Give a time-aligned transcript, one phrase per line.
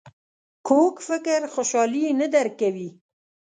[0.67, 2.89] کوږ فکر خوشحالي نه درک کوي